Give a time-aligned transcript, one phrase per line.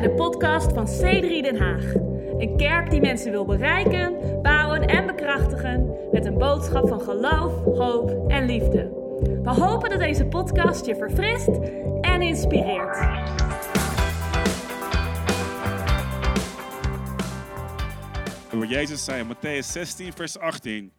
[0.00, 1.94] bij de podcast van C3 Den Haag.
[2.38, 8.30] Een kerk die mensen wil bereiken, bouwen en bekrachtigen met een boodschap van geloof, hoop
[8.30, 8.82] en liefde.
[9.42, 11.48] We hopen dat deze podcast je verfrist
[12.00, 12.98] en inspireert.
[18.68, 20.97] Jezus zei in Matthäus 16, vers 18.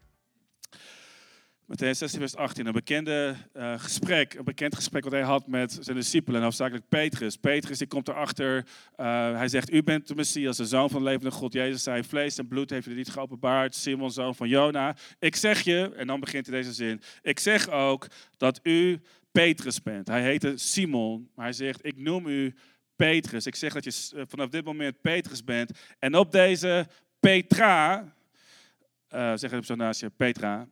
[1.69, 2.65] Matthäus 16, vers 18.
[2.65, 7.35] Een bekende uh, gesprek, een bekend gesprek wat hij had met zijn discipelen, hoofdzakelijk Petrus.
[7.35, 8.65] Petrus die komt erachter,
[8.97, 9.05] uh,
[9.37, 11.53] hij zegt, u bent de Messias, de zoon van de levende God.
[11.53, 14.95] Jezus zei, vlees en bloed heeft u niet geopenbaard, Simon, zoon van Jona.
[15.19, 18.07] Ik zeg je, en dan begint hij deze zin, ik zeg ook
[18.37, 19.01] dat u
[19.31, 20.07] Petrus bent.
[20.07, 22.55] Hij heette Simon, maar hij zegt, ik noem u
[22.95, 23.45] Petrus.
[23.45, 25.71] Ik zeg dat je uh, vanaf dit moment Petrus bent.
[25.99, 26.87] En op deze
[27.19, 28.13] Petra,
[29.15, 30.67] uh, zeg het op naast je, Petra,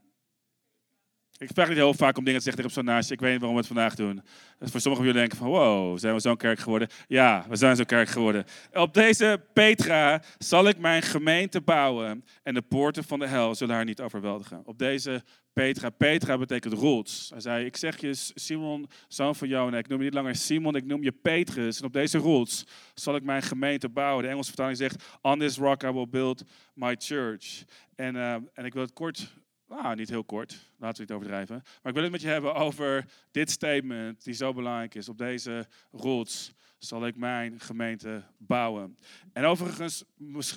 [1.37, 3.13] ik vraag niet heel vaak om dingen te zeggen tegen naastje.
[3.13, 4.21] Ik weet niet waarom we het vandaag doen.
[4.59, 6.87] Dus voor sommigen van jullie denken van, wow, zijn we zo'n kerk geworden?
[7.07, 8.45] Ja, we zijn zo'n kerk geworden.
[8.73, 13.75] Op deze Petra zal ik mijn gemeente bouwen en de poorten van de hel zullen
[13.75, 14.61] haar niet overweldigen.
[14.65, 17.29] Op deze Petra, Petra betekent rots.
[17.29, 20.75] Hij zei, ik zeg je Simon, zoon van Jona, ik noem je niet langer Simon,
[20.75, 21.79] ik noem je Petrus.
[21.79, 24.23] En op deze rots zal ik mijn gemeente bouwen.
[24.23, 26.43] De Engelse vertaling zegt, on this rock I will build
[26.73, 27.63] my church.
[27.95, 29.33] En, uh, en ik wil het kort
[29.67, 31.55] nou, niet heel kort, laten we het overdrijven.
[31.55, 35.09] Maar ik wil het met je hebben over dit statement die zo belangrijk is.
[35.09, 38.97] Op deze rots zal ik mijn gemeente bouwen.
[39.33, 40.03] En overigens,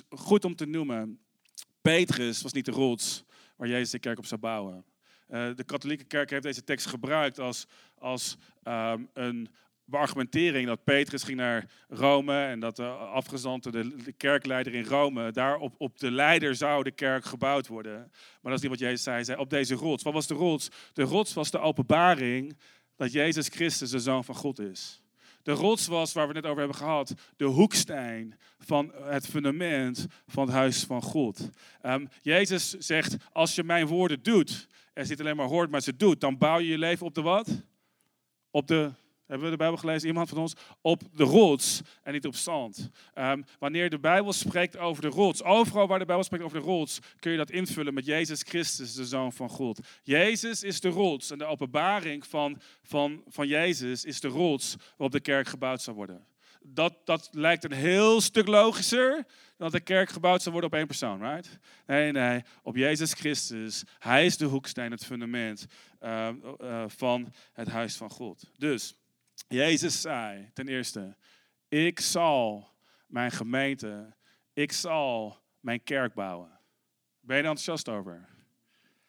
[0.09, 1.19] goed om te noemen,
[1.81, 3.23] Petrus was niet de rots
[3.55, 4.85] waar Jezus de kerk op zou bouwen.
[5.29, 9.49] Uh, de katholieke kerk heeft deze tekst gebruikt als, als um, een
[9.91, 15.31] beargumentering dat Petrus ging naar Rome en dat de afgezante, de, de kerkleider in Rome,
[15.31, 17.97] daar op, op de leider zou de kerk gebouwd worden.
[18.41, 19.15] Maar dat is niet wat Jezus zei.
[19.15, 20.03] Hij zei op deze rots.
[20.03, 20.69] Wat was de rots?
[20.93, 22.57] De rots was de openbaring
[22.95, 25.01] dat Jezus Christus de Zoon van God is.
[25.43, 30.05] De rots was, waar we het net over hebben gehad, de hoeksteen van het fundament
[30.27, 31.49] van het huis van God.
[31.85, 35.95] Um, Jezus zegt, als je mijn woorden doet, en niet alleen maar hoort, maar ze
[35.95, 37.63] doet, dan bouw je je leven op de wat?
[38.51, 38.91] Op de
[39.31, 40.07] hebben we de Bijbel gelezen?
[40.07, 40.53] Iemand van ons?
[40.81, 42.89] Op de rots en niet op zand.
[43.15, 46.65] Um, wanneer de Bijbel spreekt over de rots, overal waar de Bijbel spreekt over de
[46.65, 49.79] rots, kun je dat invullen met Jezus Christus, de Zoon van God.
[50.03, 55.11] Jezus is de rots en de openbaring van, van, van Jezus is de rots waarop
[55.11, 56.25] de kerk gebouwd zal worden.
[56.63, 59.25] Dat, dat lijkt een heel stuk logischer
[59.57, 61.59] dat de kerk gebouwd zal worden op één persoon, right?
[61.85, 63.83] Nee, nee, op Jezus Christus.
[63.99, 65.65] Hij is de hoeksteen, het fundament
[66.01, 66.29] uh,
[66.61, 68.51] uh, van het huis van God.
[68.57, 68.95] Dus,
[69.51, 71.15] Jezus zei ten eerste,
[71.67, 72.69] ik zal
[73.07, 74.13] mijn gemeente,
[74.53, 76.59] ik zal mijn kerk bouwen.
[77.19, 78.27] Ben je er enthousiast over?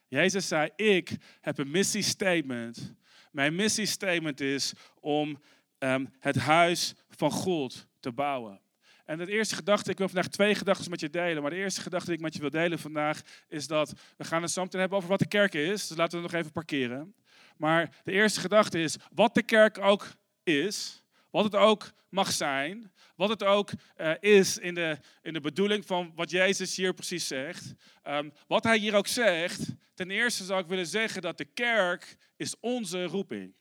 [0.09, 2.95] Jezus zei, ik heb een missiestatement.
[3.31, 5.43] Mijn missiestatement is om
[5.79, 8.61] um, het huis van God te bouwen.
[9.05, 11.43] En de eerste gedachte, ik wil vandaag twee gedachten met je delen.
[11.43, 14.43] Maar de eerste gedachte die ik met je wil delen vandaag is dat we gaan
[14.43, 15.87] het zo meteen hebben over wat de kerk is.
[15.87, 17.15] Dus laten we het nog even parkeren.
[17.57, 20.07] Maar de eerste gedachte is, wat de kerk ook
[20.43, 25.41] is, wat het ook mag zijn, wat het ook uh, is in de, in de
[25.41, 27.75] bedoeling van wat Jezus hier precies zegt.
[28.05, 32.17] Um, wat hij hier ook zegt, ten eerste zou ik willen zeggen dat de kerk
[32.37, 33.55] is onze roeping.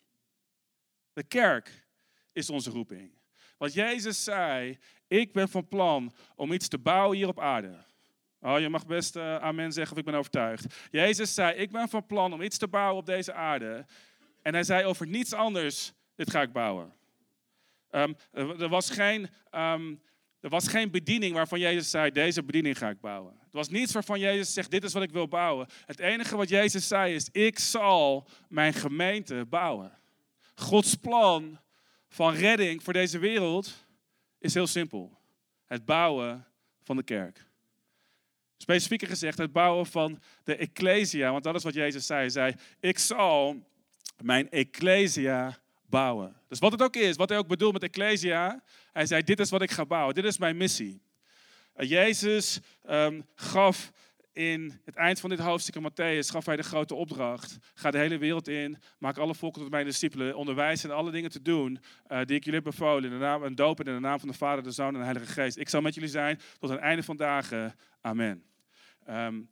[1.14, 1.88] De kerk
[2.34, 3.20] is onze roeping.
[3.58, 4.78] Wat Jezus zei,
[5.08, 7.86] ik ben van plan om iets te bouwen hier op aarde.
[8.40, 10.66] Oh, je mag best uh, amen zeggen of ik ben overtuigd.
[10.92, 13.86] Jezus zei, ik ben van plan om iets te bouwen op deze aarde.
[14.42, 16.94] En hij zei over niets anders dit ga ik bouwen.
[17.92, 20.02] Um, er, was geen, um,
[20.40, 23.34] er was geen bediening waarvan Jezus zei, deze bediening ga ik bouwen.
[23.40, 25.68] Het was niets waarvan Jezus zegt, dit is wat ik wil bouwen.
[25.86, 29.98] Het enige wat Jezus zei is, ik zal mijn gemeente bouwen.
[30.56, 31.60] Gods plan
[32.08, 33.86] van redding voor deze wereld
[34.40, 35.18] is heel simpel.
[35.66, 36.48] Het bouwen
[36.84, 37.46] van de kerk.
[38.58, 41.32] Specifieker gezegd, het bouwen van de ecclesia.
[41.32, 42.20] Want dat is wat Jezus zei.
[42.20, 43.70] Hij zei, ik zal
[44.24, 45.60] mijn ecclesia
[45.92, 46.36] bouwen.
[46.48, 49.50] Dus wat het ook is, wat hij ook bedoelt met Ecclesia, hij zei, dit is
[49.50, 51.02] wat ik ga bouwen, dit is mijn missie.
[51.76, 52.60] Jezus
[52.90, 53.92] um, gaf
[54.34, 57.58] in het eind van dit hoofdstuk in Matthäus, gaf hij de grote opdracht.
[57.74, 61.30] Ga de hele wereld in, maak alle volken tot mijn discipelen, onderwijs en alle dingen
[61.30, 63.04] te doen uh, die ik jullie heb bevolen.
[63.04, 65.04] In de naam, en dopen in de naam van de Vader, de Zoon en de
[65.04, 65.58] Heilige Geest.
[65.58, 67.76] Ik zal met jullie zijn tot het einde van dagen.
[68.02, 68.44] Amen.
[69.10, 69.50] Um,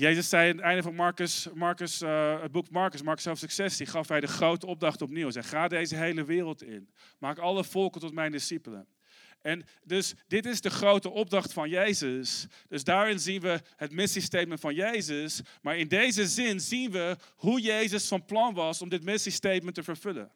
[0.00, 3.86] Jezus zei aan het einde van Marcus, Marcus, uh, het boek Marcus, Marcus hoofdstuk 16,
[3.86, 5.30] gaf hij de grote opdracht opnieuw.
[5.32, 6.90] Hij ga deze hele wereld in.
[7.18, 8.86] Maak alle volken tot mijn discipelen.
[9.40, 12.46] En dus dit is de grote opdracht van Jezus.
[12.68, 15.40] Dus daarin zien we het missiestatement van Jezus.
[15.62, 19.82] Maar in deze zin zien we hoe Jezus van plan was om dit missiestatement te
[19.82, 20.32] vervullen.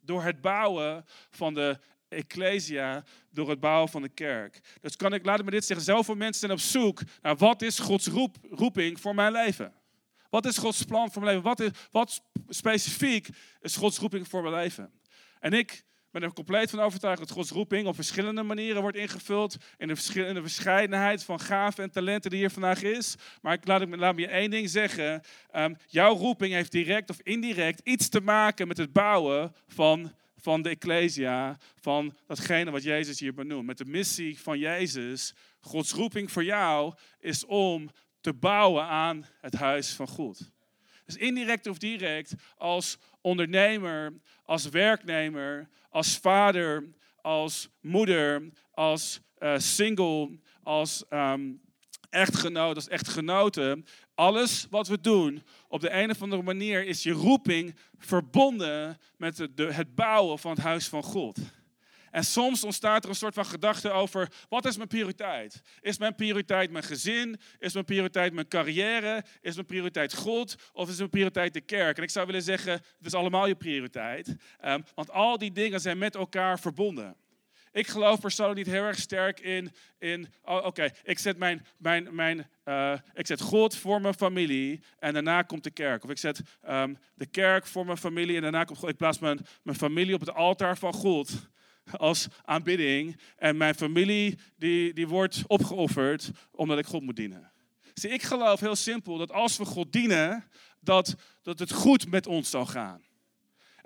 [0.00, 1.78] Door het bouwen van de
[2.08, 4.60] ecclesia door het bouwen van de kerk.
[4.80, 7.78] Dus kan ik, laat me dit zeggen, zoveel mensen zijn op zoek naar wat is
[7.78, 9.72] Gods roep, roeping voor mijn leven?
[10.30, 11.48] Wat is Gods plan voor mijn leven?
[11.48, 13.28] Wat, is, wat specifiek
[13.60, 14.90] is Gods roeping voor mijn leven?
[15.40, 19.56] En ik ben er compleet van overtuigd dat Gods roeping op verschillende manieren wordt ingevuld.
[19.76, 23.14] In de verschillende verscheidenheid van gaven en talenten die hier vandaag is.
[23.42, 25.22] Maar ik laat, ik, laat me je één ding zeggen.
[25.56, 30.62] Um, jouw roeping heeft direct of indirect iets te maken met het bouwen van, van
[30.62, 31.56] de Ecclesia.
[31.80, 33.66] Van datgene wat Jezus hier benoemt.
[33.66, 35.34] Met de missie van Jezus.
[35.60, 37.90] Gods roeping voor jou is om
[38.20, 40.50] te bouwen aan het huis van God.
[41.04, 44.12] Dus indirect of direct, als ondernemer,
[44.42, 46.88] als werknemer, als vader,
[47.20, 51.60] als moeder, als uh, single, als um,
[52.10, 53.82] echtgenoot, als echtgenote.
[54.18, 59.38] Alles wat we doen, op de een of andere manier is je roeping verbonden met
[59.56, 61.38] het bouwen van het huis van God.
[62.10, 65.62] En soms ontstaat er een soort van gedachte over, wat is mijn prioriteit?
[65.80, 67.40] Is mijn prioriteit mijn gezin?
[67.58, 69.24] Is mijn prioriteit mijn carrière?
[69.40, 70.54] Is mijn prioriteit God?
[70.72, 71.96] Of is mijn prioriteit de kerk?
[71.96, 74.36] En ik zou willen zeggen, het is allemaal je prioriteit.
[74.64, 77.16] Um, want al die dingen zijn met elkaar verbonden.
[77.72, 82.14] Ik geloof persoonlijk niet heel erg sterk in, in oh, oké, ik zet mijn, mijn,
[82.14, 86.04] mijn uh, ik zet God voor mijn familie en daarna komt de kerk.
[86.04, 88.88] Of ik zet um, de kerk voor mijn familie en daarna komt God.
[88.88, 91.48] Ik plaats mijn, mijn familie op het altaar van God
[91.96, 93.20] als aanbidding.
[93.36, 97.52] En mijn familie die, die wordt opgeofferd omdat ik God moet dienen.
[97.94, 100.44] Zie, ik geloof heel simpel dat als we God dienen,
[100.80, 103.02] dat, dat het goed met ons zal gaan.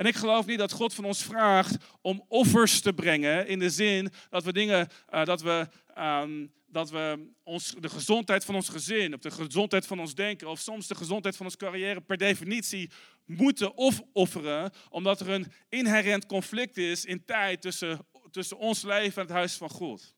[0.03, 3.71] En ik geloof niet dat God van ons vraagt om offers te brengen in de
[3.71, 5.69] zin dat we dingen, uh, dat we,
[5.99, 10.49] um, dat we ons, de gezondheid van ons gezin, of de gezondheid van ons denken,
[10.49, 12.91] of soms de gezondheid van onze carrière per definitie
[13.25, 13.77] moeten
[14.13, 19.37] offeren, omdat er een inherent conflict is in tijd tussen, tussen ons leven en het
[19.37, 20.15] huis van God.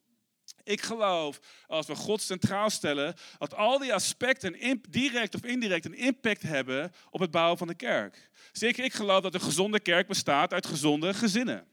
[0.65, 5.97] Ik geloof, als we God centraal stellen, dat al die aspecten direct of indirect een
[5.97, 8.31] impact hebben op het bouwen van de kerk.
[8.53, 11.67] Zeker, ik geloof dat een gezonde kerk bestaat uit gezonde gezinnen.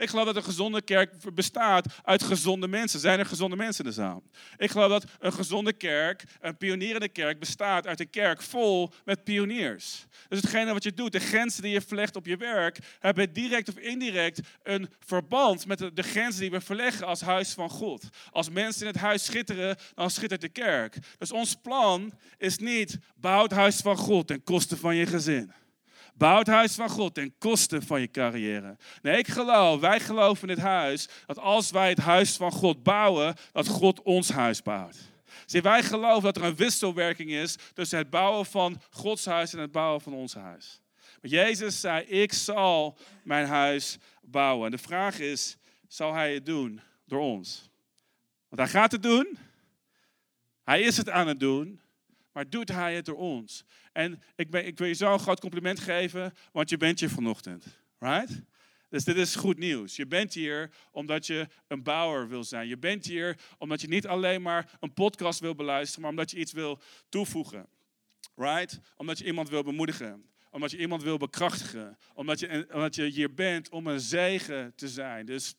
[0.00, 3.00] Ik geloof dat een gezonde kerk bestaat uit gezonde mensen.
[3.00, 4.22] Zijn er gezonde mensen in de zaal?
[4.56, 9.24] Ik geloof dat een gezonde kerk, een pionierende kerk, bestaat uit een kerk vol met
[9.24, 10.06] pioniers.
[10.28, 13.68] Dus hetgene wat je doet, de grenzen die je verlegt op je werk, hebben direct
[13.68, 18.08] of indirect een verband met de, grenzen die we verleggen als huis van God.
[18.30, 20.96] Als mensen in het huis schitteren, dan schittert de kerk.
[21.18, 25.52] Dus ons plan is niet bouw het huis van God ten koste van je gezin.
[26.20, 28.76] Bouw het huis van God ten koste van je carrière.
[29.02, 32.82] Nee, ik geloof, wij geloven in dit huis, dat als wij het huis van God
[32.82, 34.96] bouwen, dat God ons huis bouwt.
[35.46, 39.58] Zie, wij geloven dat er een wisselwerking is tussen het bouwen van Gods huis en
[39.58, 40.80] het bouwen van ons huis.
[41.20, 44.64] Maar Jezus zei, ik zal mijn huis bouwen.
[44.64, 45.56] En de vraag is,
[45.88, 47.70] zal hij het doen door ons?
[48.48, 49.38] Want hij gaat het doen.
[50.64, 51.80] Hij is het aan het doen.
[52.32, 53.64] Maar doet hij het door ons?
[53.92, 57.64] En ik, ik wil je zo een groot compliment geven, want je bent hier vanochtend.
[57.98, 58.42] Right?
[58.90, 59.96] Dus dit is goed nieuws.
[59.96, 62.68] Je bent hier omdat je een bouwer wil zijn.
[62.68, 66.36] Je bent hier omdat je niet alleen maar een podcast wil beluisteren, maar omdat je
[66.36, 67.66] iets wil toevoegen.
[68.34, 68.80] Right?
[68.96, 70.24] Omdat je iemand wil bemoedigen.
[70.50, 71.98] Omdat je iemand wil bekrachtigen.
[72.14, 75.26] Omdat je, je hier bent om een zegen te zijn.
[75.26, 75.54] Dus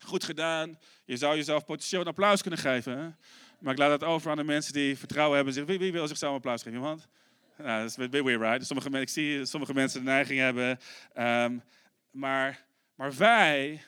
[0.00, 0.78] goed gedaan.
[1.04, 2.98] Je zou jezelf potentieel een applaus kunnen geven.
[2.98, 3.10] Hè?
[3.58, 5.78] Maar ik laat het over aan de mensen die vertrouwen hebben.
[5.78, 6.78] Wie, wil zichzelf een applaus geven?
[6.78, 7.08] Iemand?
[7.56, 8.66] Nou, dat is een right?
[8.66, 10.78] Sommige, ik zie sommige mensen de neiging hebben.
[11.16, 11.62] Um,
[12.10, 13.82] maar, maar wij,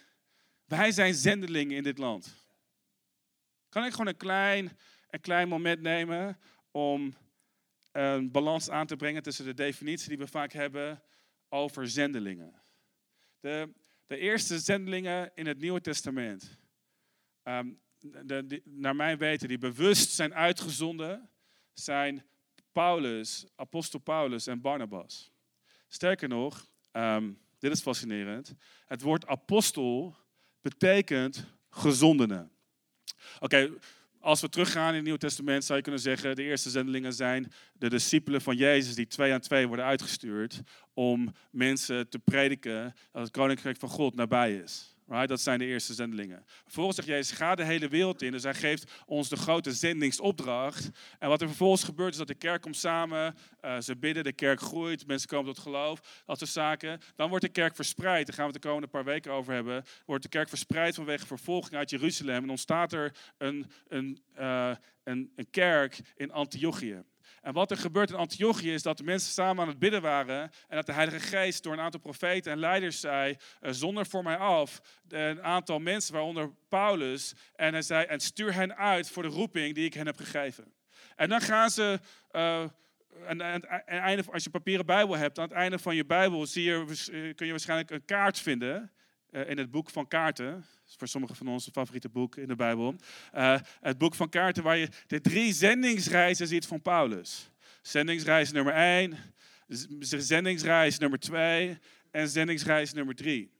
[0.65, 2.35] wij zijn zendelingen in dit land.
[3.69, 4.79] Kan ik gewoon een klein,
[5.11, 6.39] een klein moment nemen
[6.71, 7.15] om
[7.93, 11.03] een balans aan te brengen tussen de definitie die we vaak hebben
[11.49, 12.63] over zendelingen?
[13.41, 13.73] De,
[14.07, 16.59] de eerste zendelingen in het Nieuwe Testament,
[17.45, 17.81] um,
[18.65, 21.31] naar mijn weten, die bewust zijn uitgezonden,
[21.73, 22.25] zijn
[22.73, 25.31] Paulus, apostel Paulus en Barnabas.
[25.89, 28.55] Sterker nog, um, dit is fascinerend.
[28.87, 30.17] Het woord apostel
[30.61, 32.49] betekent gezondene.
[33.39, 33.71] Oké,
[34.21, 37.53] als we teruggaan in het Nieuwe Testament zou je kunnen zeggen, de eerste zendelingen zijn
[37.73, 40.63] de discipelen van Jezus die twee aan twee worden uitgestuurd
[40.95, 44.96] om mensen te prediken dat het koninkrijk van God nabij is.
[45.09, 45.29] Right?
[45.29, 46.45] Dat zijn de eerste zendelingen.
[46.63, 48.33] Vervolgens zegt Jezus, ga de hele wereld in.
[48.33, 50.91] Dus hij geeft ons de grote zendingsopdracht.
[51.19, 53.35] En wat er vervolgens gebeurt is dat de kerk komt samen.
[53.65, 56.23] Uh, ze bidden, de kerk groeit, mensen komen tot geloof.
[56.27, 57.01] Dat soort zaken.
[57.17, 58.27] Dan wordt de kerk verspreid.
[58.27, 59.85] Daar gaan we het de komende paar weken over hebben.
[60.07, 62.43] Wordt de kerk verspreid vanwege vervolging uit Jeruzalem.
[62.43, 64.71] En ontstaat er een, een, uh,
[65.05, 67.03] een, een kerk in Antiochië.
[67.47, 70.41] En wat er gebeurt in Antiochië is dat de mensen samen aan het bidden waren
[70.41, 74.23] en dat de Heilige Geest door een aantal profeten en leiders zei, uh, zonder voor
[74.23, 79.23] mij af, een aantal mensen, waaronder Paulus, en hij zei, en stuur hen uit voor
[79.23, 80.73] de roeping die ik hen heb gegeven.
[81.17, 82.01] En dan gaan ze...
[82.33, 82.65] Uh,
[83.27, 83.41] en,
[83.87, 86.85] einde, als je papieren Bijbel hebt, aan het einde van je Bijbel zie je,
[87.35, 88.93] kun je waarschijnlijk een kaart vinden
[89.45, 90.65] in het boek van kaarten
[90.97, 92.95] voor sommigen van ons een favoriete boek in de Bijbel.
[93.35, 97.51] Uh, het boek van kaarten waar je de drie zendingsreizen ziet van Paulus.
[97.83, 99.17] Zendingsreis nummer 1,
[100.01, 101.79] zendingsreis nummer 2
[102.11, 103.51] en zendingsreis nummer 3.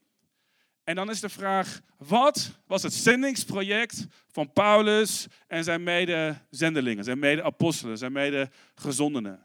[0.85, 7.19] En dan is de vraag, wat was het zendingsproject van Paulus en zijn mede-zendelingen, zijn
[7.19, 9.41] mede-apostelen, zijn mede-gezondenen?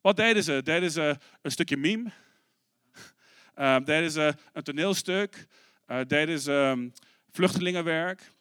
[0.00, 0.60] Wat deden ze?
[0.64, 2.10] Deden ze een stukje meme?
[3.60, 5.46] Uh, deden ze een toneelstuk?
[5.90, 6.92] uh, deden um,
[7.30, 8.32] vluchtelingenwerk,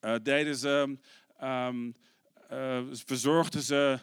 [0.00, 0.96] uh, deden ze,
[1.42, 1.96] um,
[2.52, 3.98] uh, verzorgden ze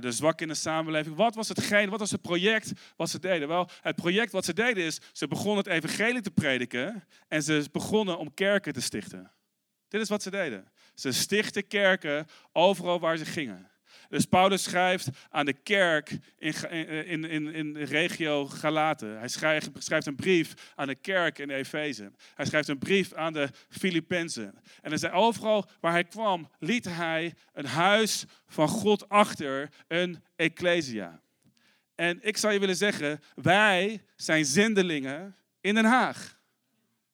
[0.00, 1.16] de zwakken in de samenleving.
[1.16, 3.48] Wat was hetgeen, wat was het project wat ze deden?
[3.48, 7.68] Wel, het project wat ze deden is, ze begonnen het evangelie te prediken en ze
[7.72, 9.32] begonnen om kerken te stichten.
[9.88, 10.72] Dit is wat ze deden.
[10.94, 13.70] Ze stichten kerken overal waar ze gingen.
[14.08, 16.54] Dus Paulus schrijft aan de kerk in,
[17.06, 19.18] in, in, in de regio Galaten.
[19.18, 22.12] Hij schrijft, schrijft een brief aan de kerk in Efeze.
[22.34, 24.54] Hij schrijft een brief aan de Filippenzen.
[24.82, 30.22] En er zei overal waar hij kwam, liet hij een huis van God achter, een
[30.36, 31.20] ecclesia.
[31.94, 36.35] En ik zou je willen zeggen, wij zijn zendelingen in Den Haag.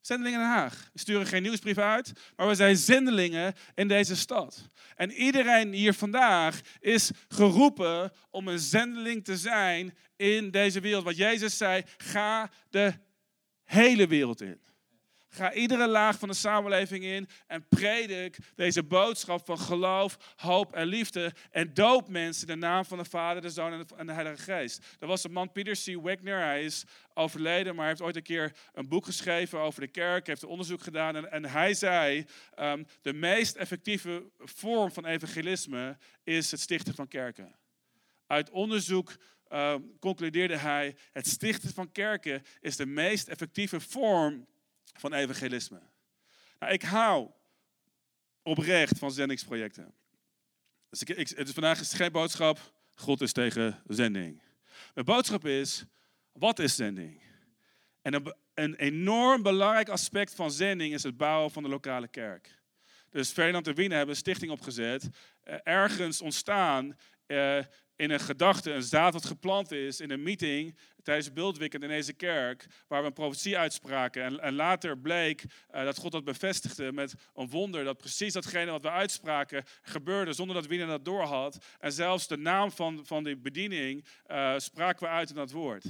[0.02, 0.90] Zendelingen in Den Haag.
[0.92, 4.68] We sturen geen nieuwsbrief uit, maar we zijn zendelingen in deze stad.
[4.96, 11.04] En iedereen hier vandaag is geroepen om een zendeling te zijn in deze wereld.
[11.04, 12.92] Wat Jezus zei, ga de
[13.64, 14.60] hele wereld in.
[15.34, 20.86] Ga iedere laag van de samenleving in en predik deze boodschap van geloof, hoop en
[20.86, 21.32] liefde.
[21.50, 24.84] En doop mensen in de naam van de Vader, de Zoon en de Heilige Geest.
[25.00, 26.02] Er was een man, Peter C.
[26.02, 26.40] Wagner.
[26.40, 26.84] Hij is
[27.14, 30.26] overleden, maar hij heeft ooit een keer een boek geschreven over de kerk.
[30.26, 32.24] heeft onderzoek gedaan en, hij zei:
[32.58, 37.54] um, de meest effectieve vorm van evangelisme is het stichten van kerken.
[38.26, 39.16] Uit onderzoek
[39.52, 44.46] uh, concludeerde hij: het stichten van kerken is de meest effectieve vorm
[44.92, 45.80] van evangelisme.
[46.58, 47.30] Nou, ik hou
[48.42, 49.94] oprecht van zendingsprojecten.
[50.88, 54.42] Dus ik, het is vandaag is geen boodschap, God is tegen zending.
[54.94, 55.84] Mijn boodschap is,
[56.32, 57.22] wat is zending?
[58.02, 62.60] En een, een enorm belangrijk aspect van zending is het bouwen van de lokale kerk.
[63.10, 65.08] Dus Ferdinand en Wiener hebben een stichting opgezet,
[65.40, 66.96] eh, ergens ontstaan
[67.26, 67.58] eh,
[68.02, 71.88] in een gedachte, een zaad wat geplant is in een meeting tijdens het beeldweekend in
[71.88, 74.40] deze kerk, waar we een profetie uitspraken.
[74.40, 75.44] En, later bleek
[75.74, 80.32] uh, dat God dat bevestigde met een wonder, dat precies datgene wat we uitspraken gebeurde
[80.32, 81.64] zonder dat Wiener dat doorhad.
[81.80, 85.84] En zelfs de naam van, van die bediening uh, spraken we uit in dat woord.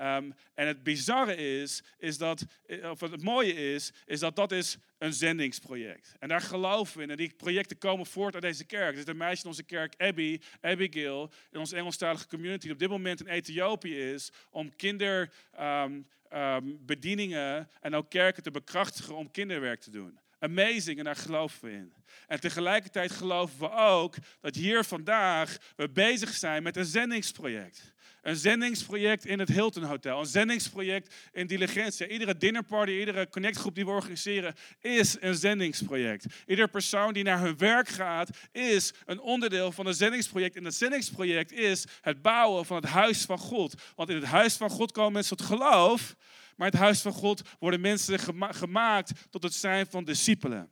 [0.00, 4.52] Um, en het bizarre is, is dat, eh, of het mooie is, is dat dat
[4.52, 6.14] is een zendingsproject.
[6.18, 7.10] En daar geloven we in.
[7.10, 8.92] En die projecten komen voort uit deze kerk.
[8.92, 12.78] Er is een meisje in onze kerk, Abby, Abigail, in onze Engelstalige community, die op
[12.78, 19.30] dit moment in Ethiopië is, om kinderbedieningen um, um, en ook kerken te bekrachtigen om
[19.30, 20.18] kinderwerk te doen.
[20.38, 21.92] Amazing, en daar geloven we in.
[22.26, 27.92] En tegelijkertijd geloven we ook dat hier vandaag we bezig zijn met een zendingsproject.
[28.22, 30.20] Een zendingsproject in het Hilton Hotel.
[30.20, 32.06] Een zendingsproject in Diligentia.
[32.06, 36.26] Iedere dinnerparty, iedere connectgroep die we organiseren is een zendingsproject.
[36.46, 40.56] Iedere persoon die naar hun werk gaat is een onderdeel van een zendingsproject.
[40.56, 43.74] En dat zendingsproject is het bouwen van het huis van God.
[43.96, 46.14] Want in het huis van God komen mensen tot geloof.
[46.56, 50.70] Maar in het huis van God worden mensen gemaakt tot het zijn van discipelen.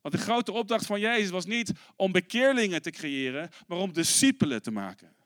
[0.00, 4.62] Want de grote opdracht van Jezus was niet om bekeerlingen te creëren, maar om discipelen
[4.62, 5.16] te maken.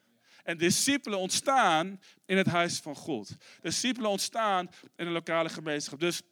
[0.42, 3.36] En discipelen ontstaan in het huis van God.
[3.60, 6.00] Discipelen ontstaan in een lokale gemeenschap.
[6.00, 6.22] Dus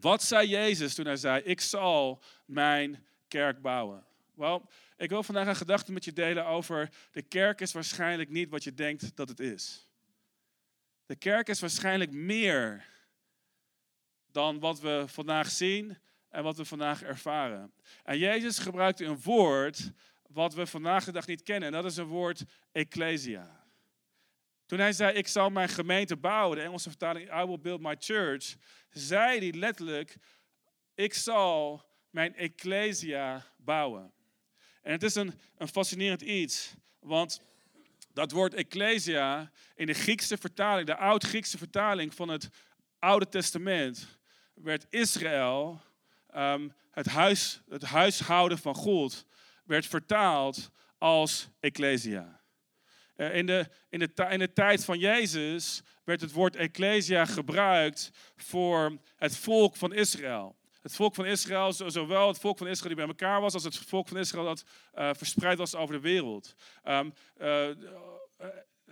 [0.00, 4.04] wat zei Jezus toen hij zei: Ik zal mijn kerk bouwen?
[4.34, 8.50] Wel, ik wil vandaag een gedachte met je delen over de kerk is waarschijnlijk niet
[8.50, 9.88] wat je denkt dat het is.
[11.06, 12.86] De kerk is waarschijnlijk meer
[14.32, 17.72] dan wat we vandaag zien en wat we vandaag ervaren.
[18.04, 19.92] En Jezus gebruikte een woord
[20.34, 21.68] wat we vandaag de dag niet kennen.
[21.68, 23.62] En dat is een woord ecclesia.
[24.66, 27.96] Toen hij zei, ik zal mijn gemeente bouwen, de Engelse vertaling, I will build my
[27.98, 28.54] church,
[28.90, 30.16] zei hij letterlijk,
[30.94, 34.12] ik zal mijn ecclesia bouwen.
[34.82, 37.40] En het is een, een fascinerend iets, want
[38.12, 42.48] dat woord ecclesia in de Griekse vertaling, de oud-Griekse vertaling van het
[42.98, 44.18] Oude Testament,
[44.54, 45.80] werd Israël,
[46.36, 49.26] um, het, huis, het huishouden van God,
[49.64, 52.42] werd vertaald als ecclesia.
[53.16, 58.10] Uh, in, de, in, de, in de tijd van Jezus werd het woord ecclesia gebruikt
[58.36, 60.56] voor het volk van Israël.
[60.80, 63.76] Het volk van Israël, zowel het volk van Israël die bij elkaar was, als het
[63.76, 66.54] volk van Israël dat uh, verspreid was over de wereld.
[66.84, 67.68] Um, uh,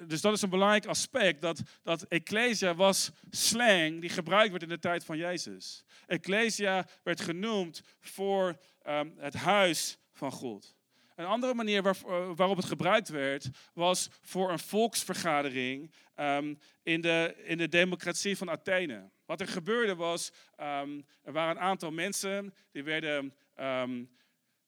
[0.07, 4.69] dus dat is een belangrijk aspect, dat, dat ecclesia was slang die gebruikt werd in
[4.69, 5.85] de tijd van Jezus.
[6.07, 9.99] Ecclesia werd genoemd voor um, het huis
[10.31, 10.75] van.
[11.17, 17.43] Een andere manier eh, waarop het gebruikt werd, was voor een volksvergadering um, in, de,
[17.45, 19.11] in de democratie van Athene.
[19.26, 23.35] Wat er gebeurde was, um, er waren een aantal mensen die werden,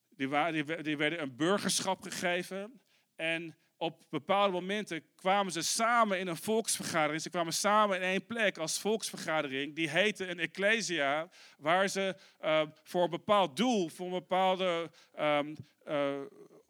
[0.08, 2.80] die, waren, die, die werden een burgerschap gegeven.
[3.16, 7.22] En op bepaalde momenten kwamen ze samen in een volksvergadering.
[7.22, 9.74] Ze kwamen samen in één plek als volksvergadering.
[9.74, 11.28] Die heette een ecclesia,
[11.58, 16.20] waar ze uh, voor een bepaald doel, voor een bepaalde um, uh,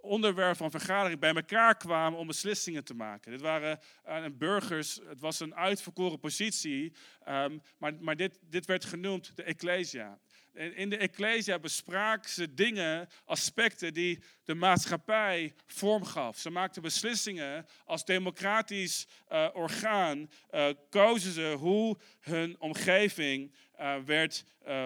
[0.00, 3.30] onderwerp van vergadering bij elkaar kwamen om beslissingen te maken.
[3.30, 6.94] Dit waren uh, burgers, het was een uitverkoren positie,
[7.28, 10.18] um, maar, maar dit, dit werd genoemd de ecclesia.
[10.54, 16.38] In de Ecclesia bespraken ze dingen, aspecten die de maatschappij vorm gaf.
[16.38, 20.30] Ze maakten beslissingen als democratisch uh, orgaan.
[20.50, 24.44] Uh, kozen ze hoe hun omgeving uh, werd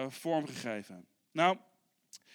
[0.09, 1.07] vormgegeven.
[1.31, 1.57] Nou,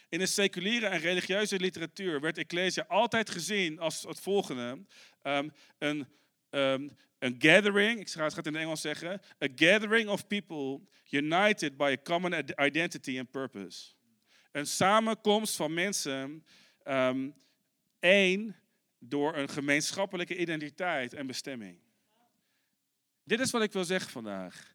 [0.09, 4.85] in de seculiere en religieuze literatuur werd Ecclesia altijd gezien als het volgende:
[5.23, 6.07] um, een
[6.51, 11.77] um, een gathering, ik ga het in het Engels zeggen, a gathering of people united
[11.77, 13.93] by a common identity and purpose.
[14.53, 16.45] Een samenkomst van mensen,
[16.85, 17.35] um,
[18.01, 18.57] één,
[18.99, 21.79] door een gemeenschappelijke identiteit en bestemming.
[23.23, 24.75] Dit is wat ik wil zeggen vandaag.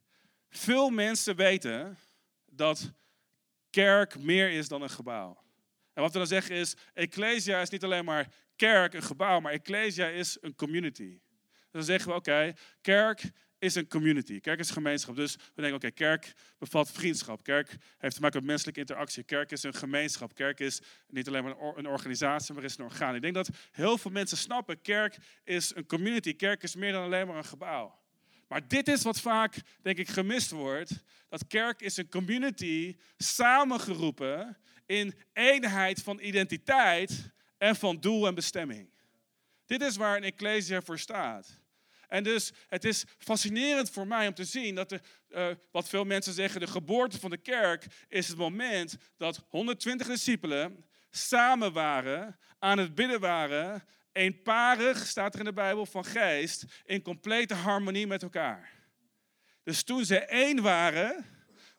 [0.50, 1.98] Veel mensen weten
[2.46, 2.92] dat
[3.70, 5.44] kerk meer is dan een gebouw.
[5.94, 9.54] En wat we dan zeggen is, Ecclesia is niet alleen maar kerk, een gebouw, maar
[9.54, 11.20] Ecclesia is een community.
[11.72, 14.40] Dan zeggen we, oké, kerk is een community.
[14.40, 15.16] Kerk is een gemeenschap.
[15.16, 17.44] Dus we denken, oké, kerk bevat vriendschap.
[17.44, 19.24] Kerk heeft te maken met menselijke interactie.
[19.24, 20.34] Kerk is een gemeenschap.
[20.34, 23.16] Kerk is niet alleen maar een organisatie, maar is een orgaan.
[23.16, 26.36] Ik denk dat heel veel mensen snappen, kerk is een community.
[26.36, 28.00] Kerk is meer dan alleen maar een gebouw.
[28.48, 31.04] Maar dit is wat vaak, denk ik, gemist wordt.
[31.30, 38.90] Dat kerk is een community samengeroepen in eenheid van identiteit en van doel en bestemming.
[39.66, 41.59] Dit is waar een ecclesia voor staat.
[42.10, 46.04] En dus het is fascinerend voor mij om te zien dat de, uh, wat veel
[46.04, 52.40] mensen zeggen, de geboorte van de kerk is het moment dat 120 discipelen samen waren,
[52.60, 58.08] aan het bidden waren, eenparig, staat er in de Bijbel, van geest, in complete harmonie
[58.08, 58.72] met elkaar.
[59.64, 61.26] Dus toen ze één waren,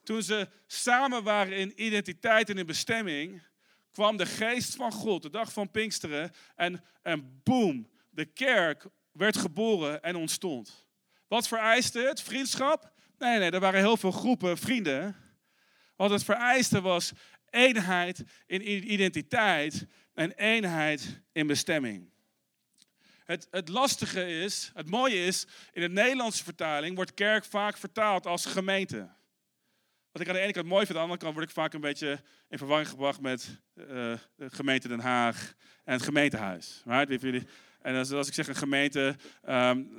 [0.03, 3.43] toen ze samen waren in identiteit en in bestemming,
[3.91, 9.37] kwam de geest van God, de dag van Pinksteren, en, en boem, de kerk werd
[9.37, 10.87] geboren en ontstond.
[11.27, 12.21] Wat vereiste het?
[12.21, 12.91] Vriendschap?
[13.17, 15.15] Nee, nee, er waren heel veel groepen vrienden.
[15.95, 17.11] Wat het vereiste was
[17.49, 22.09] eenheid in identiteit en eenheid in bestemming.
[23.25, 28.27] Het, het lastige is, het mooie is, in de Nederlandse vertaling wordt kerk vaak vertaald
[28.27, 29.09] als gemeente.
[30.11, 31.73] Wat ik aan de ene kant mooi vind, aan de andere kant word ik vaak
[31.73, 36.81] een beetje in verwarring gebracht met uh, de gemeente Den Haag en het gemeentehuis.
[36.85, 37.45] Right?
[37.81, 39.15] En als, ik zeg een gemeente,
[39.49, 39.89] um,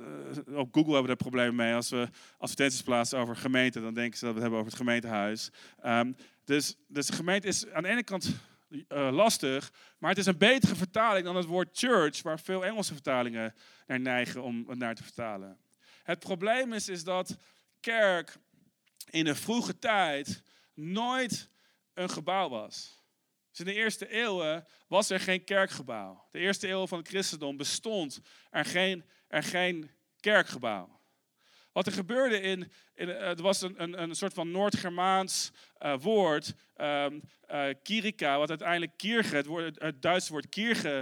[0.47, 1.73] op Google hebben we daar problemen mee.
[1.73, 4.81] Als we advertenties plaatsen over gemeente, dan denken ze dat we het hebben over het
[4.81, 5.49] gemeentehuis.
[5.85, 6.15] Um,
[6.45, 8.35] dus, dus de gemeente is aan de ene kant
[8.69, 12.93] uh, lastig, maar het is een betere vertaling dan het woord church, waar veel Engelse
[12.93, 13.53] vertalingen
[13.87, 15.57] naar neigen om het naar te vertalen.
[16.03, 17.37] Het probleem is, is dat
[17.79, 18.37] kerk
[19.09, 20.43] in een vroege tijd
[20.73, 21.49] nooit
[21.93, 23.02] een gebouw was.
[23.53, 26.27] Dus in de eerste eeuwen was er geen kerkgebouw.
[26.31, 31.01] De eerste eeuw van het christendom bestond er geen, er geen kerkgebouw.
[31.71, 36.53] Wat er gebeurde in, in het was een, een, een soort van Noord-Germaans uh, woord,
[36.77, 41.01] um, uh, kirika, wat uiteindelijk kierge, het, het Duitse woord uh,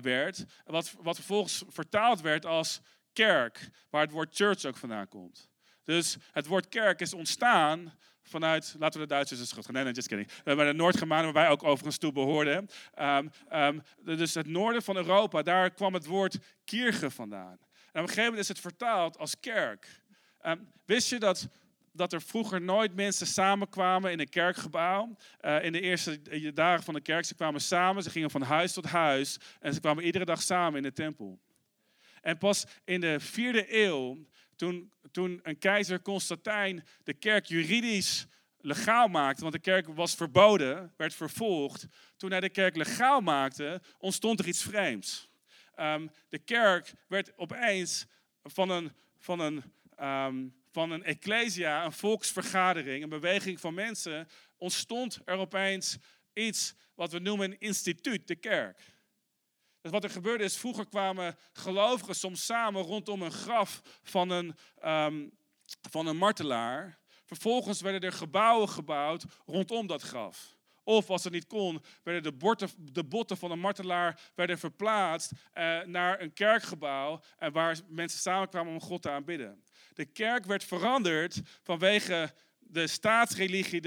[0.00, 2.80] werd, wat, wat vervolgens vertaald werd als
[3.12, 5.48] kerk, waar het woord church ook vandaan komt.
[5.84, 9.74] Dus het woord kerk is ontstaan vanuit, laten we de Duitsers eens goed gaan.
[9.74, 10.30] Nee, just kidding.
[10.44, 12.68] Maar de Noord-Germanen, waar wij ook overigens toe behoorden.
[13.00, 13.82] Um, um,
[14.16, 17.58] dus het noorden van Europa, daar kwam het woord kierge vandaan.
[17.92, 20.02] En op een gegeven moment is het vertaald als kerk.
[20.46, 21.48] Um, wist je dat,
[21.92, 25.16] dat er vroeger nooit mensen samenkwamen in een kerkgebouw?
[25.40, 28.72] Uh, in de eerste dagen van de kerk, ze kwamen samen, ze gingen van huis
[28.72, 29.38] tot huis.
[29.60, 31.38] En ze kwamen iedere dag samen in de tempel.
[32.20, 38.26] En pas in de vierde eeuw toen, toen een keizer Constantijn de kerk juridisch
[38.60, 41.86] legaal maakte, want de kerk was verboden, werd vervolgd.
[42.16, 45.28] Toen hij de kerk legaal maakte, ontstond er iets vreemds.
[45.74, 48.06] ehm, de kerk werd opeens
[48.44, 49.62] van een, van een,
[50.00, 55.96] um, van een ecclesia, een volksvergadering, een beweging van mensen, ontstond er opeens
[56.32, 58.80] iets wat we noemen een instituut, de kerk.
[59.86, 64.56] Dus wat er gebeurde is, vroeger kwamen gelovigen soms samen rondom een graf van een,
[64.84, 65.32] um,
[65.90, 66.98] van een martelaar.
[67.24, 70.56] Vervolgens werden er gebouwen gebouwd rondom dat graf.
[70.84, 75.32] Of als het niet kon, werden de, botten, de botten van een martelaar werden verplaatst
[75.52, 77.20] eh, naar een kerkgebouw.
[77.38, 79.64] En waar mensen samenkwamen om God te aanbidden.
[79.94, 83.80] De kerk werd veranderd vanwege de staatsreligie.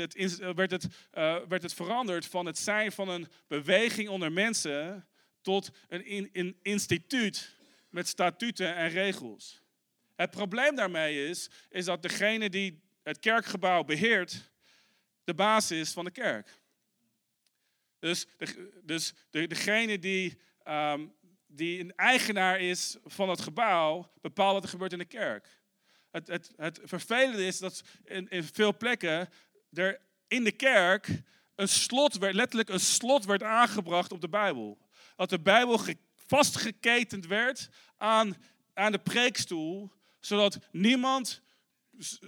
[0.56, 5.08] werd, het, uh, werd het veranderd van het zijn van een beweging onder mensen
[5.42, 7.58] tot een, in, instituut
[7.90, 9.62] met statuten en regels.
[10.16, 14.52] Het probleem daarmee is, is dat degene die het kerkgebouw beheert,
[15.24, 16.62] de basis is van de kerk.
[18.00, 21.14] Dus, de, dus de, degene die, um,
[21.48, 25.48] die een eigenaar is van het gebouw, bepaalt wat er gebeurt in de kerk.
[26.12, 29.30] Het, het, het vervelende is dat in, in veel plekken
[29.74, 31.22] er in de kerk
[31.56, 34.78] een slot werd, letterlijk een slot werd aangebracht op de Bijbel.
[35.20, 35.80] Dat de Bijbel
[36.16, 38.36] vastgeketend werd aan,
[38.74, 41.42] aan de preekstoel, zodat niemand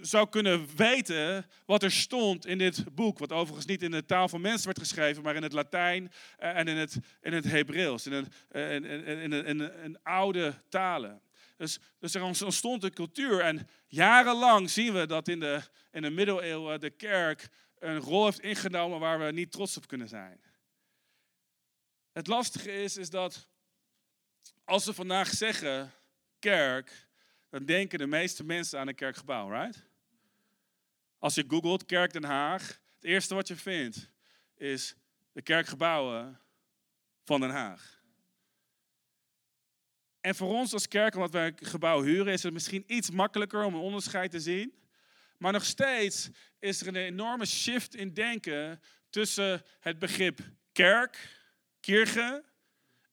[0.02, 3.20] zou kunnen weten wat er stond in dit boek.
[3.20, 6.58] Wat overigens niet in de taal van mensen werd geschreven, maar in het Latijn eh,
[6.58, 8.06] en in het, in het Hebreeuws.
[8.06, 8.14] In,
[8.50, 11.22] een, in, in, in, oude talen.
[11.58, 13.40] Dus, dus er ontstond een cultuur.
[13.40, 17.50] En jarenlang zien we dat in de, in de middeleeuwen de kerk
[17.80, 20.40] een rol heeft ingenomen waar we niet trots op kunnen zijn.
[22.12, 23.48] Het lastige is, is dat
[24.64, 25.92] als we vandaag zeggen
[26.40, 27.08] kerk,
[27.50, 29.86] dan denken de meeste mensen aan een kerkgebouw, right?
[31.20, 34.10] Als je googelt Kerk Den Haag, het eerste wat je vindt
[34.56, 34.96] is
[35.32, 36.40] de kerkgebouwen
[37.24, 38.00] van Den Haag.
[40.22, 43.64] En voor ons als kerk, omdat wij een gebouw huren, is het misschien iets makkelijker
[43.64, 44.74] om een onderscheid te zien.
[45.38, 50.40] Maar nog steeds is er een enorme shift in denken tussen het begrip
[50.72, 51.41] kerk,
[51.82, 52.44] kirche,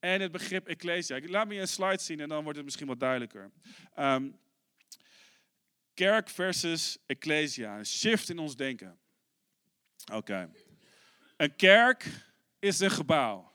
[0.01, 1.21] en het begrip ecclesia.
[1.23, 3.51] Laat me een slide zien en dan wordt het misschien wat duidelijker.
[3.99, 4.39] Um,
[5.95, 7.79] kerk versus ecclesia.
[7.79, 8.99] Een shift in ons denken.
[10.13, 10.51] Oké.
[11.37, 12.07] Een kerk
[12.59, 13.53] is een gebouw.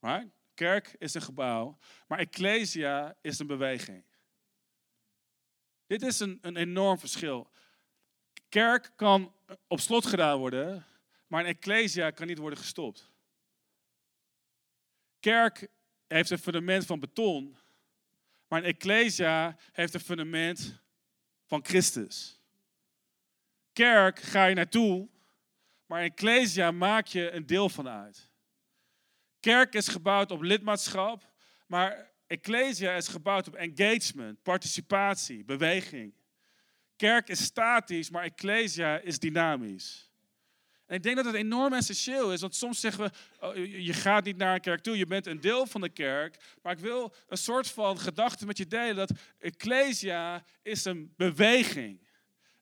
[0.00, 0.28] Right?
[0.54, 1.78] Kerk is een gebouw.
[2.06, 4.04] Maar ecclesia is een beweging.
[5.86, 7.50] Dit is een, een enorm verschil.
[8.48, 9.34] Kerk kan
[9.66, 10.86] op slot gedaan worden,
[11.26, 13.09] maar een ecclesia kan niet worden gestopt.
[15.20, 15.68] Kerk
[16.06, 17.56] heeft een fundament van beton,
[18.48, 20.80] maar een ecclesia heeft een fundament
[21.46, 22.40] van Christus.
[23.72, 25.08] Kerk ga je naartoe,
[25.86, 28.28] maar ecclesia maak je een deel van uit.
[29.40, 31.32] Kerk is gebouwd op lidmaatschap,
[31.66, 36.14] maar ecclesia is gebouwd op engagement, participatie, beweging.
[36.96, 40.09] Kerk is statisch, maar ecclesia is dynamisch.
[40.90, 43.10] En ik denk dat het enorm essentieel is, want soms zeggen we,
[43.46, 46.36] oh, je gaat niet naar een kerk toe, je bent een deel van de kerk.
[46.62, 52.00] Maar ik wil een soort van gedachte met je delen dat Ecclesia is een beweging.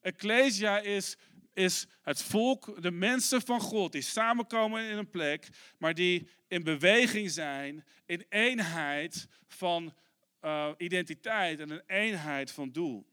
[0.00, 1.16] Ecclesia is,
[1.54, 6.62] is het volk, de mensen van God, die samenkomen in een plek, maar die in
[6.62, 9.94] beweging zijn, in eenheid van
[10.42, 13.06] uh, identiteit en een eenheid van doel.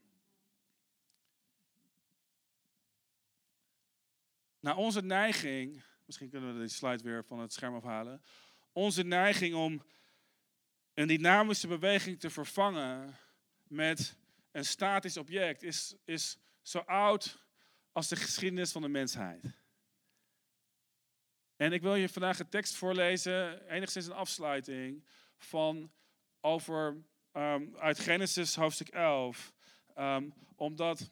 [4.65, 8.23] Nou, onze neiging, misschien kunnen we die slide weer van het scherm afhalen.
[8.71, 9.83] Onze neiging om
[10.93, 13.17] een dynamische beweging te vervangen
[13.63, 14.17] met
[14.51, 17.45] een statisch object is, is zo oud
[17.91, 19.43] als de geschiedenis van de mensheid.
[21.55, 25.05] En ik wil je vandaag een tekst voorlezen, enigszins een afsluiting,
[25.37, 25.91] van
[26.41, 29.53] over, um, uit Genesis hoofdstuk 11.
[29.97, 31.11] Um, omdat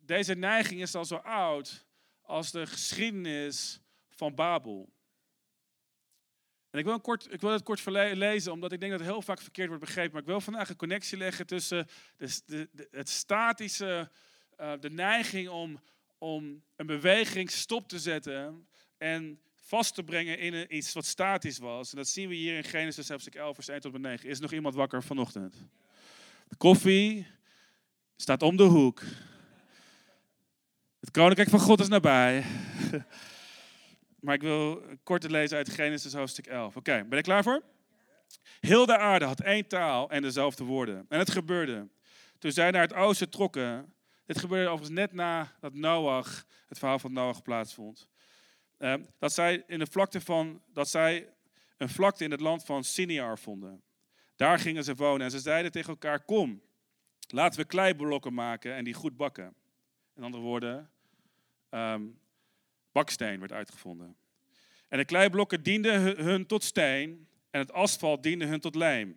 [0.00, 1.90] deze neiging is al zo oud
[2.32, 4.92] als de geschiedenis van Babel.
[6.70, 9.10] En ik wil, een kort, ik wil het kort lezen, omdat ik denk dat het
[9.10, 10.12] heel vaak verkeerd wordt begrepen.
[10.12, 14.10] Maar ik wil vandaag een connectie leggen tussen de, het statische,
[14.60, 15.80] uh, de neiging om,
[16.18, 18.68] om een beweging stop te zetten
[18.98, 21.90] en vast te brengen in iets wat statisch was.
[21.90, 24.28] En dat zien we hier in Genesis hoofdstuk 11, vers 1 tot en 9.
[24.28, 25.54] Is nog iemand wakker vanochtend?
[26.48, 27.26] De koffie
[28.16, 29.02] staat om de hoek.
[31.02, 32.44] Het koninkrijk van God is nabij.
[34.24, 36.76] maar ik wil kort lezen uit Genesis hoofdstuk 11.
[36.76, 37.62] Oké, ben je klaar voor?
[38.60, 41.06] Heel de aarde had één taal en dezelfde woorden.
[41.08, 41.88] En het gebeurde.
[42.38, 43.94] Toen zij naar het oosten trokken.
[44.26, 48.08] Dit gebeurde overigens net na dat Noach, het verhaal van Noach plaatsvond.
[48.78, 51.28] Uh, dat zij in de vlakte van, dat zij
[51.76, 53.82] een vlakte in het land van Siniar vonden.
[54.36, 56.62] Daar gingen ze wonen en ze zeiden tegen elkaar, kom,
[57.28, 59.54] laten we kleiblokken maken en die goed bakken.
[60.16, 60.91] In andere woorden,
[61.72, 62.02] ehm,
[62.92, 64.16] baksteen werd uitgevonden.
[64.88, 69.16] En de kleiblokken dienden hun tot steen en het asfalt diende hun tot lijm.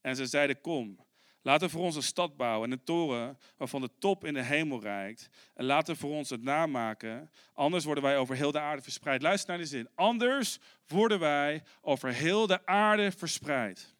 [0.00, 0.98] En ze zeiden, kom,
[1.42, 4.42] laten we voor ons een stad bouwen en een toren waarvan de top in de
[4.42, 5.28] hemel reikt.
[5.54, 9.22] En laten we voor ons het namaken, anders worden wij over heel de aarde verspreid.
[9.22, 13.94] Luister naar de zin, anders worden wij over heel de aarde verspreid.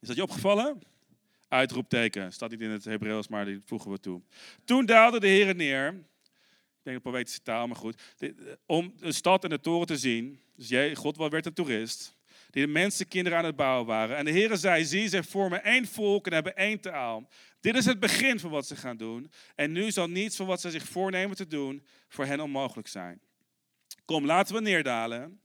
[0.00, 0.80] Is dat je opgevallen?
[1.48, 4.22] Uitroepteken, staat niet in het Hebreeuws, maar die voegen we toe.
[4.64, 6.04] Toen daalde de Heer neer,
[6.86, 8.02] denk een poëtische taal, maar goed,
[8.66, 10.40] om een stad en de toren te zien.
[10.56, 12.16] Dus jij, God werd een toerist
[12.50, 14.16] die de mensenkinderen aan het bouwen waren.
[14.16, 17.28] En de Heer zei, zie, zij vormen één volk en hebben één taal.
[17.60, 19.30] Dit is het begin van wat ze gaan doen.
[19.54, 23.20] En nu zal niets van wat ze zich voornemen te doen voor hen onmogelijk zijn.
[24.04, 25.40] Kom, laten we neerdalen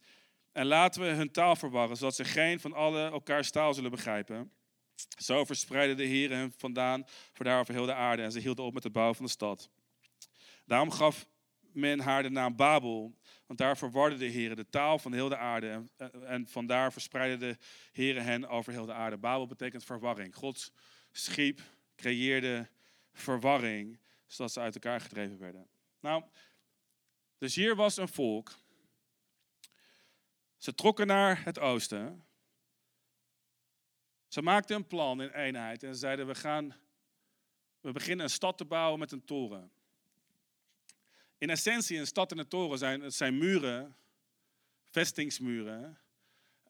[0.52, 4.52] en laten we hun taal verwarren, zodat ze geen van alle elkaars taal zullen begrijpen.
[5.18, 8.66] Zo verspreidde de Heer hen vandaan voor daar over heel de aarde en ze hielden
[8.66, 9.70] op met het bouwen van de stad.
[10.66, 11.28] Daarom gaf
[11.74, 15.38] men haar de naam Babel, want daar verwarde de Heer de taal van heel de
[15.38, 15.84] aarde.
[15.98, 17.58] En, eh, vandaar verspreidde de
[17.92, 19.18] Heer hen over heel de aarde.
[19.18, 20.36] Babel betekent verwarring.
[20.36, 20.72] God
[21.12, 21.62] schiep,
[21.96, 22.70] creëerde
[23.14, 25.68] verwarring, zodat ze uit elkaar gedreven werden.
[26.00, 26.24] Nou,
[27.38, 28.60] dus hier was een volk.
[30.58, 32.26] Ze trokken naar het oosten.
[34.28, 36.76] Ze maakten een plan in eenheid en zeiden: we gaan,
[37.80, 39.72] we beginnen een stad te bouwen met een toren.
[41.42, 43.96] In essentie, een stad en een toren zijn, zijn muren,
[44.90, 45.98] vestingsmuren,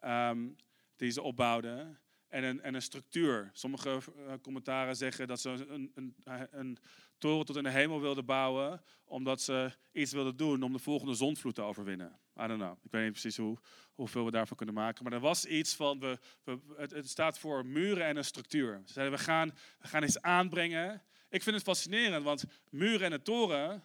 [0.05, 0.55] um,
[0.95, 1.99] die ze opbouwden.
[2.27, 3.49] En een, en een structuur.
[3.53, 6.15] Sommige uh, commentaren zeggen dat ze een, een,
[6.51, 6.77] een,
[7.17, 11.13] toren tot in de hemel wilden bouwen, omdat ze iets wilden doen om de volgende
[11.13, 12.19] zonvloed te overwinnen.
[12.41, 12.77] I don't know.
[12.83, 13.57] Ik weet niet precies hoe,
[13.95, 15.03] hoeveel we daarvan kunnen maken.
[15.03, 18.81] Maar er was iets van, we, we het, het, staat voor muren en een structuur.
[18.85, 21.03] Ze zeiden, we gaan, we gaan iets aanbrengen.
[21.29, 23.83] Ik vind het fascinerend, want muren en een toren,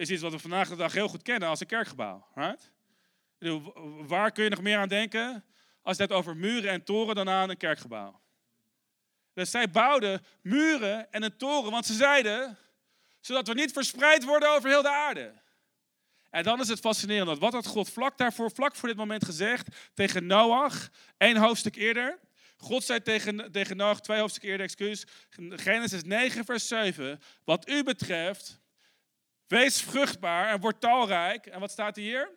[0.00, 2.26] is iets wat we vandaag de dag heel goed kennen als een kerkgebouw.
[2.34, 2.70] Right?
[4.06, 5.44] Waar kun je nog meer aan denken
[5.82, 8.20] als het over muren en toren dan aan een kerkgebouw?
[9.34, 12.58] Dus zij bouwden muren en een toren, want ze zeiden,
[13.20, 15.32] zodat we niet verspreid worden over heel de aarde.
[16.30, 19.24] En dan is het fascinerend, dat wat had God vlak daarvoor, vlak voor dit moment
[19.24, 22.18] gezegd tegen Noach, één hoofdstuk eerder.
[22.56, 25.04] God zei tegen, tegen Noach, twee hoofdstukken eerder, excuus,
[25.50, 28.60] Genesis 9 vers 7, wat u betreft
[29.50, 31.46] Wees vruchtbaar en word talrijk.
[31.46, 32.30] En wat staat hier?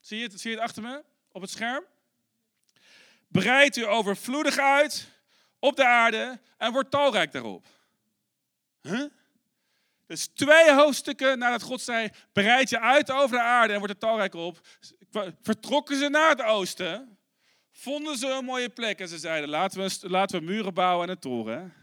[0.00, 1.84] Zie je het, zie je het achter me op het scherm?
[3.28, 5.08] Breid u overvloedig uit
[5.58, 7.66] op de aarde en word talrijk daarop.
[10.06, 13.98] Dus twee hoofdstukken nadat God zei, bereid je uit over de aarde en word er
[13.98, 14.60] talrijk op.
[15.42, 17.18] Vertrokken ze naar het oosten,
[17.72, 21.12] vonden ze een mooie plek en ze zeiden, laten we, laten we muren bouwen en
[21.12, 21.74] een toren,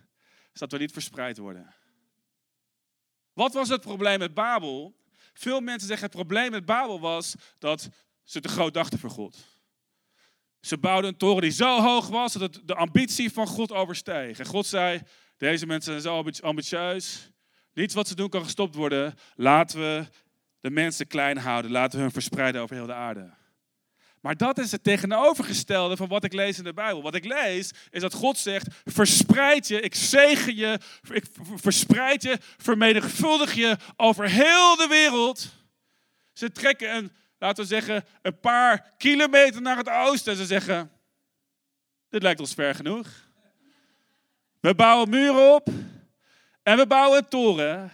[0.54, 1.76] zodat we niet verspreid worden.
[3.36, 4.96] Wat was het probleem met Babel?
[5.34, 7.90] Veel mensen zeggen het probleem met Babel was dat
[8.24, 9.38] ze te groot dachten voor God.
[10.62, 14.40] Ze bouwden een toren die zo hoog was dat het de ambitie van God oversteeg.
[14.40, 15.02] En God zei,
[15.38, 17.32] deze mensen zijn zo ambitieus.
[17.74, 19.14] Niets wat ze doen kan gestopt worden.
[19.36, 20.08] Laten we
[20.60, 21.72] de mensen klein houden.
[21.72, 23.34] Laten we hun verspreiden over heel de aarde.
[24.26, 27.02] Maar dat is het tegenovergestelde van wat ik lees in de Bijbel.
[27.02, 30.80] Wat ik lees is dat God zegt: verspreid je, ik zegen je,
[31.12, 35.54] ik verspreid je, vermenigvuldig je over heel de wereld.
[36.34, 40.92] Ze trekken een, laten we zeggen, een paar kilometer naar het oosten en ze zeggen:
[42.10, 43.08] dit lijkt ons ver genoeg.
[44.60, 45.70] We bouwen muren op
[46.64, 47.92] en we bouwen een toren.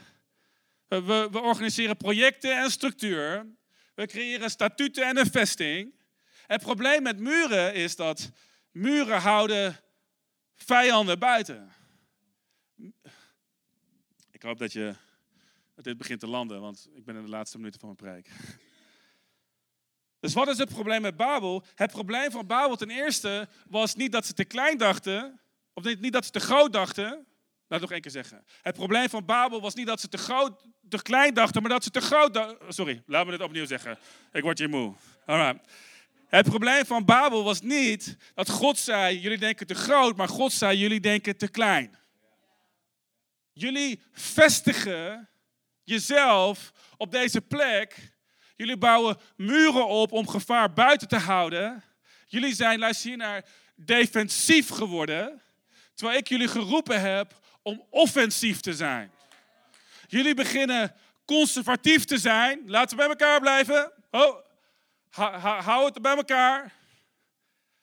[0.87, 3.45] We, we organiseren projecten en structuur.
[3.95, 5.99] We creëren statuten en een vesting.
[6.51, 8.31] Het probleem met muren is dat
[8.71, 9.79] muren houden
[10.55, 11.71] vijanden buiten.
[14.31, 14.95] Ik hoop dat, je,
[15.75, 18.31] dat dit begint te landen, want ik ben in de laatste minuten van mijn preek.
[20.19, 21.63] Dus wat is het probleem met Babel?
[21.75, 25.39] Het probleem van Babel ten eerste was niet dat ze te klein dachten,
[25.73, 27.09] of niet, dat ze te groot dachten.
[27.09, 27.25] Laat
[27.67, 28.45] het nog één keer zeggen.
[28.61, 31.83] Het probleem van Babel was niet dat ze te, groot, te klein dachten, maar dat
[31.83, 32.73] ze te groot dachten.
[32.73, 33.97] Sorry, laat me dit opnieuw zeggen.
[34.31, 34.93] Ik word je moe.
[35.25, 35.89] Alright.
[36.31, 40.51] Het probleem van Babel was niet dat God zei, jullie denken te groot, maar God
[40.51, 41.97] zei, jullie denken te klein.
[43.53, 45.29] Jullie vestigen
[45.83, 48.13] jezelf op deze plek.
[48.55, 51.83] Jullie bouwen muren op om gevaar buiten te houden.
[52.27, 55.41] Jullie zijn, luister hier naar, defensief geworden.
[55.93, 59.11] Terwijl ik jullie geroepen heb om offensief te zijn.
[60.07, 62.61] Jullie beginnen conservatief te zijn.
[62.65, 63.91] Laten we bij elkaar blijven.
[64.11, 64.49] Oh,
[65.11, 66.73] hou het bij elkaar.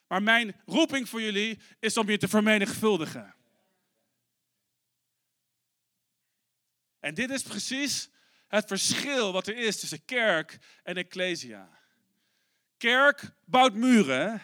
[0.06, 3.34] Maar mijn roeping voor jullie is om je te vermenigvuldigen.
[7.00, 8.08] En dit is precies
[8.48, 11.68] het verschil wat er is tussen kerk en ecclesia.
[12.76, 14.42] Kerk bouwt muren,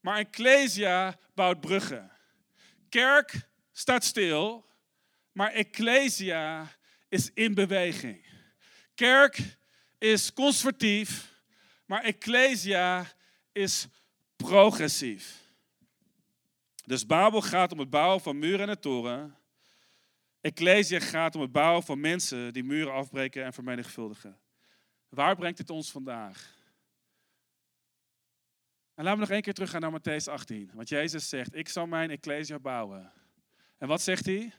[0.00, 2.10] maar ecclesia bouwt bruggen.
[2.88, 4.66] Kerk staat stil,
[5.32, 6.76] maar ecclesia
[7.08, 8.24] is in beweging.
[8.94, 9.56] Kerk
[9.98, 11.29] is conservatief,
[11.90, 13.06] maar ecclesia
[13.52, 13.88] is
[14.36, 15.52] progressief.
[16.84, 19.36] Dus Babel gaat om het bouwen van muren en toren.
[20.40, 24.40] Ecclesia gaat om het bouwen van mensen die muren afbreken en vermenigvuldigen.
[25.08, 26.54] Waar brengt dit ons vandaag?
[28.94, 30.70] En laten we nog één keer teruggaan naar Matthäus 18.
[30.74, 33.12] Want Jezus zegt, ik zal mijn Ecclesia bouwen.
[33.78, 34.52] En wat zegt hij?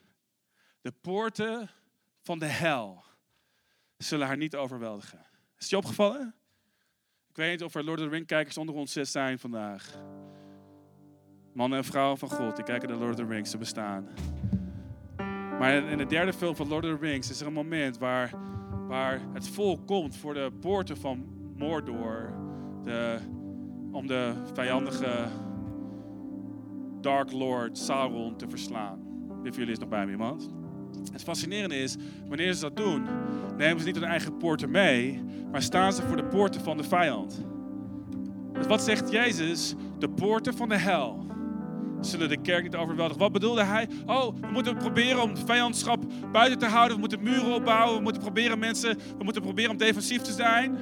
[0.82, 1.70] De poorten
[2.22, 3.04] van de hel
[3.98, 5.20] zullen haar niet overweldigen.
[5.20, 6.36] Is het je opgevallen?
[7.32, 9.96] Ik weet niet of er Lord of the Rings kijkers onder ons zijn vandaag.
[11.54, 14.08] Mannen en vrouwen van God, die kijken naar Lord of the Rings, ze bestaan.
[15.60, 18.34] Maar in de derde film van Lord of the Rings is er een moment waar,
[18.88, 22.34] waar het volk komt voor de poorten van Mordor.
[22.84, 23.20] De,
[23.92, 25.28] om de vijandige
[27.02, 29.00] Dark Lord Sauron te verslaan.
[29.42, 30.61] Wie van jullie is nog bij me, iemand?
[31.12, 31.96] Het fascinerende is,
[32.28, 33.04] wanneer ze dat doen,
[33.58, 36.84] nemen ze niet hun eigen poorten mee, maar staan ze voor de poorten van de
[36.84, 37.46] vijand.
[38.54, 39.76] Dus wat zegt Jezus?
[40.00, 41.26] De poorten van de hel
[42.02, 43.22] zullen de kerk niet overweldigen.
[43.22, 43.88] Wat bedoelde hij?
[44.06, 46.94] Oh, we moeten proberen om vijandschap buiten te houden.
[46.94, 47.98] We moeten muren opbouwen.
[47.98, 50.78] We moeten proberen mensen, we moeten proberen om defensief te zijn.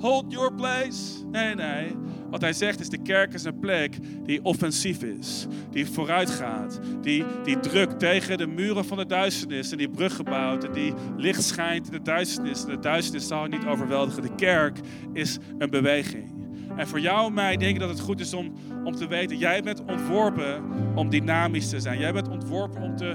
[0.00, 1.24] Hold your place.
[1.30, 1.96] Nee, nee.
[2.30, 5.46] Wat hij zegt is, de kerk is een plek die offensief is.
[5.70, 6.80] Die vooruit gaat.
[7.00, 9.70] Die, die drukt tegen de muren van de duisternis.
[9.72, 10.64] En die brug gebouwd.
[10.64, 12.64] En die licht schijnt in de duisternis.
[12.64, 14.22] En de duisternis zal niet overweldigen.
[14.22, 14.78] De kerk
[15.12, 16.40] is een beweging.
[16.76, 18.52] En voor jou en mij denk ik dat het goed is om,
[18.84, 21.98] om te weten, jij bent ontworpen om dynamisch te zijn.
[21.98, 23.12] Jij bent ontworpen om te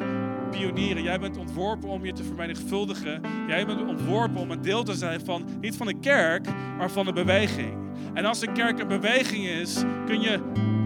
[0.49, 1.03] pionieren.
[1.03, 3.21] Jij bent ontworpen om je te vermenigvuldigen.
[3.47, 7.05] Jij bent ontworpen om een deel te zijn van, niet van de kerk, maar van
[7.05, 7.73] de beweging.
[8.13, 10.39] En als de kerk een beweging is, kun je,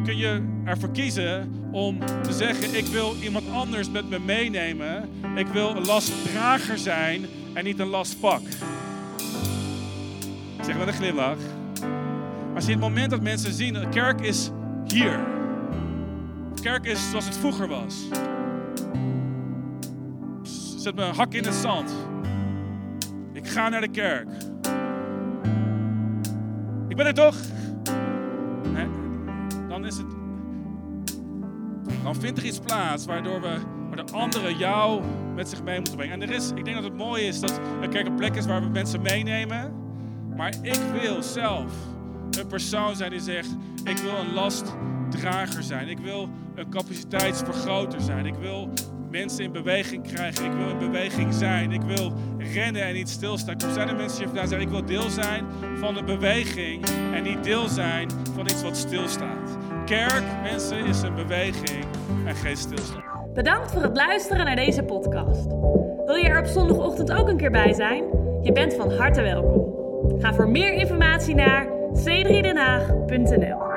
[0.04, 5.10] kun je ervoor kiezen om te zeggen, ik wil iemand anders met me meenemen.
[5.36, 8.42] Ik wil een lastdrager zijn en niet een lastpak.
[10.58, 11.38] Ik zeg met een glimlach.
[12.54, 14.50] Maar zie het moment dat mensen zien, de kerk is
[14.86, 15.20] hier.
[16.56, 18.08] De kerk is zoals het vroeger was.
[20.80, 21.92] Zet mijn hak in het zand.
[23.34, 24.28] Ik ga naar de kerk.
[26.88, 27.36] Ik ben er toch?
[29.70, 30.06] Dan is het.
[32.04, 35.02] Dan vindt er iets plaats waardoor we, waar de anderen jou
[35.36, 36.22] met zich mee moeten brengen.
[36.22, 38.46] En er is, ik denk dat het mooi is dat een kerk een plek is
[38.46, 39.74] waar we mensen meenemen.
[40.36, 41.74] Maar ik wil zelf
[42.40, 43.50] een persoon zijn die zegt:
[43.84, 45.90] Ik wil een lastdrager zijn.
[45.90, 48.26] Ik wil een capaciteitsvergroter zijn.
[48.26, 48.70] Ik wil
[49.10, 50.46] mensen in beweging krijgen.
[50.46, 51.72] Ik wil in beweging zijn.
[51.72, 52.14] Ik wil
[52.54, 53.56] rennen en niet stilstaan.
[53.60, 55.46] Er zijn er mensen die vandaag zeggen: Ik wil deel zijn
[55.80, 59.58] van een beweging en niet deel zijn van iets wat stilstaat.
[59.86, 61.86] Kerk, mensen, is een beweging
[62.26, 63.04] en geen stilstand.
[63.34, 65.48] Bedankt voor het luisteren naar deze podcast.
[66.06, 68.04] Wil je er op zondagochtend ook een keer bij zijn?
[68.42, 69.78] Je bent van harte welkom.
[70.20, 73.69] Ga voor meer informatie naar c3denhaag.nl